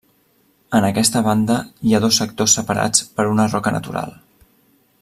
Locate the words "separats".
2.61-3.05